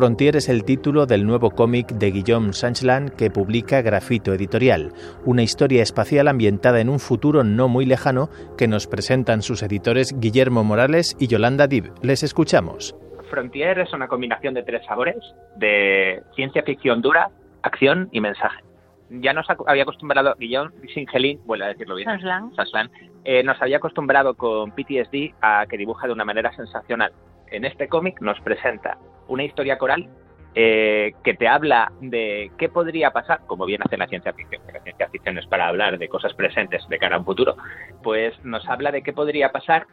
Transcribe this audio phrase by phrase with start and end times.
[0.00, 4.94] Frontier es el título del nuevo cómic de Guillaume Sanchlan que publica Grafito Editorial,
[5.26, 10.18] una historia espacial ambientada en un futuro no muy lejano que nos presentan sus editores
[10.18, 11.92] Guillermo Morales y Yolanda Dib.
[12.00, 12.96] Les escuchamos.
[13.28, 15.18] Frontier es una combinación de tres sabores,
[15.56, 17.28] de ciencia ficción dura,
[17.60, 18.64] acción y mensaje.
[19.10, 22.54] Ya nos había acostumbrado, Guillaume Singelin, vuelvo a decirlo bien, Saslan.
[22.54, 22.90] Saslan,
[23.24, 27.12] eh, nos había acostumbrado con PTSD a que dibuja de una manera sensacional.
[27.50, 28.96] En este cómic nos presenta
[29.30, 30.08] una historia coral
[30.54, 34.72] eh, que te habla de qué podría pasar, como bien hace la ciencia ficción, que
[34.72, 37.56] la ciencia ficción es para hablar de cosas presentes de cara a un futuro,
[38.02, 39.86] pues nos habla de qué podría pasar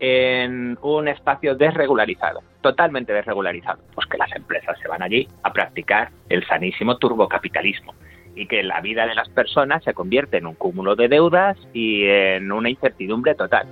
[0.00, 6.10] en un espacio desregularizado, totalmente desregularizado, pues que las empresas se van allí a practicar
[6.28, 7.94] el sanísimo turbocapitalismo
[8.34, 12.04] y que la vida de las personas se convierte en un cúmulo de deudas y
[12.04, 13.66] en una incertidumbre total.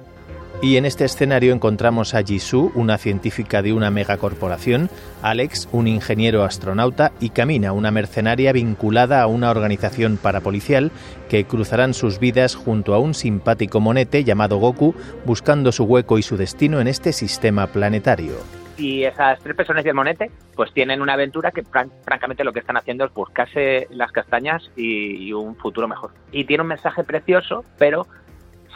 [0.62, 4.91] Y en este escenario encontramos a Jisoo, una científica de una megacorporación,
[5.23, 10.91] Alex, un ingeniero astronauta, y Camina, una mercenaria vinculada a una organización parapolicial
[11.31, 16.23] que cruzarán sus vidas junto a un simpático monete llamado Goku, buscando su hueco y
[16.23, 18.34] su destino en este sistema planetario.
[18.77, 22.61] Y esas tres personas del monete pues tienen una aventura que fran- francamente lo que
[22.61, 26.12] están haciendo es buscarse las castañas y un futuro mejor.
[26.33, 28.06] Y tiene un mensaje precioso, pero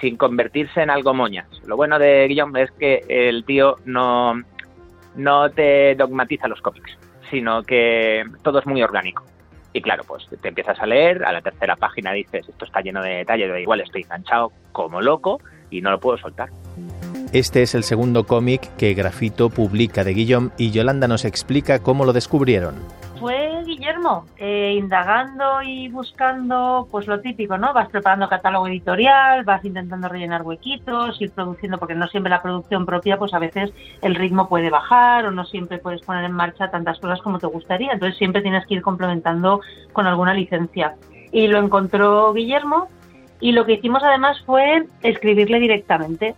[0.04, 1.46] sin convertirse en algo moñas.
[1.66, 4.34] Lo bueno de Guillaume es que el tío no,
[5.16, 6.98] no te dogmatiza los cómics,
[7.30, 9.24] sino que todo es muy orgánico.
[9.72, 13.02] Y claro, pues te empiezas a leer, a la tercera página dices, esto está lleno
[13.02, 16.50] de detalles, da igual, estoy enganchado como loco y no lo puedo soltar.
[17.32, 22.04] Este es el segundo cómic que Grafito publica de Guillaume y Yolanda nos explica cómo
[22.04, 22.74] lo descubrieron.
[23.74, 27.72] Guillermo, eh, indagando y buscando, pues lo típico, ¿no?
[27.72, 32.86] Vas preparando catálogo editorial, vas intentando rellenar huequitos, ir produciendo, porque no siempre la producción
[32.86, 36.70] propia, pues a veces el ritmo puede bajar o no siempre puedes poner en marcha
[36.70, 37.92] tantas cosas como te gustaría.
[37.92, 39.60] Entonces siempre tienes que ir complementando
[39.92, 40.94] con alguna licencia.
[41.32, 42.88] Y lo encontró Guillermo
[43.40, 46.36] y lo que hicimos además fue escribirle directamente.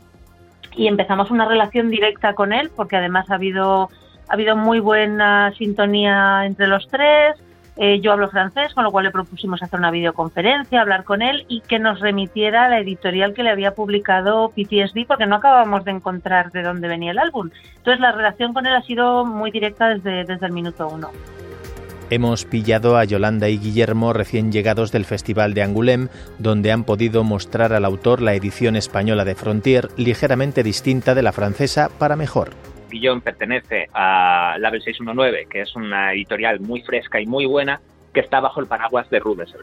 [0.74, 3.90] Y empezamos una relación directa con él, porque además ha habido
[4.28, 7.36] ha habido muy buena sintonía entre los tres.
[7.78, 11.44] Eh, yo hablo francés, con lo cual le propusimos hacer una videoconferencia, hablar con él
[11.46, 15.90] y que nos remitiera la editorial que le había publicado PTSD, porque no acabábamos de
[15.90, 17.50] encontrar de dónde venía el álbum.
[17.76, 21.10] Entonces la relación con él ha sido muy directa desde, desde el minuto uno.
[22.08, 26.08] Hemos pillado a Yolanda y Guillermo recién llegados del Festival de Angoulême,
[26.38, 31.32] donde han podido mostrar al autor la edición española de Frontier, ligeramente distinta de la
[31.32, 32.50] francesa para mejor.
[32.90, 37.80] Guillaume pertenece a Label 619, que es una editorial muy fresca y muy buena,
[38.12, 39.54] que está bajo el paraguas de Rubens.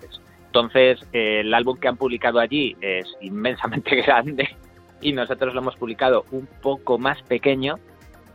[0.45, 4.55] Entonces, el álbum que han publicado allí es inmensamente grande
[5.01, 7.79] y nosotros lo hemos publicado un poco más pequeño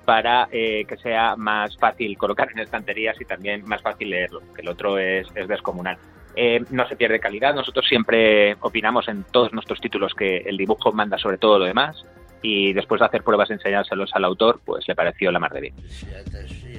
[0.04, 4.62] para eh, que sea más fácil colocar en estanterías y también más fácil leerlo, que
[4.62, 5.98] el otro es, es descomunal.
[6.34, 10.92] Eh, no se pierde calidad, nosotros siempre opinamos en todos nuestros títulos que el dibujo
[10.92, 12.04] manda sobre todo lo demás
[12.42, 15.60] y después de hacer pruebas y enseñárselos al autor, pues le pareció la mar de
[15.60, 15.74] bien.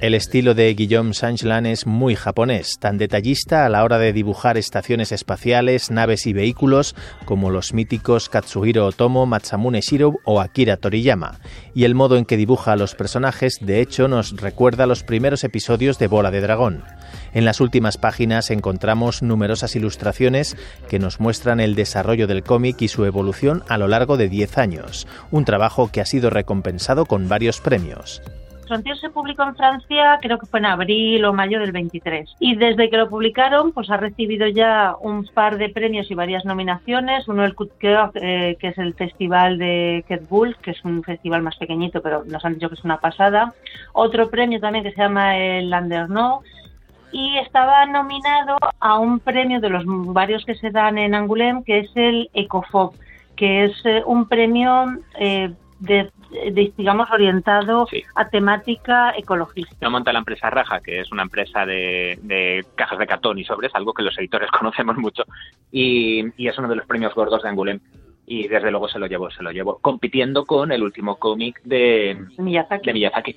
[0.02, 4.58] El estilo de Guillaume Sanchlan es muy japonés, tan detallista a la hora de dibujar
[4.58, 11.40] estaciones espaciales, naves y vehículos como los míticos Katsuhiro Otomo, Matsamune Shiro o Akira Toriyama.
[11.76, 15.44] Y el modo en que dibuja a los personajes, de hecho, nos recuerda los primeros
[15.44, 16.84] episodios de Bola de Dragón.
[17.34, 20.58] En las últimas páginas encontramos numerosas ilustraciones
[20.90, 24.58] que nos muestran el desarrollo del cómic y su evolución a lo largo de 10
[24.58, 28.22] años, un trabajo que ha sido recompensado con varios premios.
[28.68, 32.36] Frontier se publicó en Francia, creo que fue en abril o mayo del 23.
[32.40, 36.46] Y desde que lo publicaron, pues ha recibido ya un par de premios y varias
[36.46, 37.28] nominaciones.
[37.28, 41.42] Uno el Cœur, eh, que es el festival de Ket Bull, que es un festival
[41.42, 43.56] más pequeñito, pero nos han dicho que es una pasada.
[43.94, 46.42] Otro premio también que se llama el Landerneau.
[47.12, 51.80] Y estaba nominado a un premio de los varios que se dan en Angoulême, que
[51.80, 52.94] es el Ecofob,
[53.40, 54.86] que es eh, un premio
[55.18, 55.50] eh,
[55.80, 56.12] de,
[56.52, 58.04] de, digamos, orientado Sí.
[58.16, 59.74] a temática ecologista.
[59.80, 63.46] Lo monta la empresa Raja, que es una empresa de, de cajas de cartón y
[63.46, 65.24] sobres, algo que los editores conocemos mucho,
[65.72, 67.80] y, y es uno de los premios gordos de Angoulême.
[68.32, 72.16] Y desde luego se lo llevó, se lo llevó, compitiendo con el último cómic de,
[72.38, 72.86] Miyazaki.
[72.88, 73.36] de Miyazaki.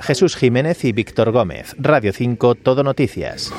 [0.00, 3.52] Jesús Jiménez y Víctor Gómez, Radio 5, Todo Noticias.